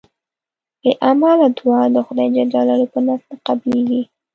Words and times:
بی 0.79 0.91
عمله 1.07 1.47
دوعا 1.57 1.81
د 1.95 1.97
خدای 2.07 2.27
ج 2.35 2.37
په 2.91 2.99
نزد 3.07 3.07
نه 3.29 3.35
قبلېږي 3.45 4.01